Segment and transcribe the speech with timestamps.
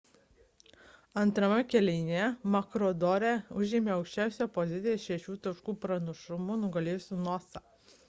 [1.23, 2.23] antrame kėlinyje
[2.57, 7.69] maroochydore užėmė aukščiausias pozicijas šešių taškų pranašumu nugalėjusi noosa